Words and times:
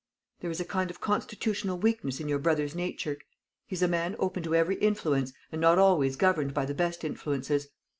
There 0.39 0.49
is 0.49 0.59
a 0.59 0.65
kind 0.65 0.89
of 0.89 0.99
constitutional 0.99 1.77
weakness 1.77 2.19
in 2.19 2.27
your 2.27 2.39
brother's 2.39 2.73
nature. 2.73 3.19
He 3.67 3.75
is 3.75 3.83
a 3.83 3.87
man 3.87 4.15
open 4.17 4.41
to 4.41 4.55
every 4.55 4.77
influence, 4.77 5.31
and 5.51 5.61
not 5.61 5.77
always 5.77 6.15
governed 6.15 6.55
by 6.55 6.65
the 6.65 6.73
best 6.73 7.03
influences. 7.03 7.67